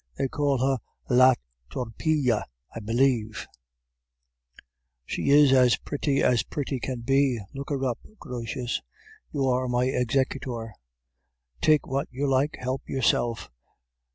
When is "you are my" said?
9.31-9.85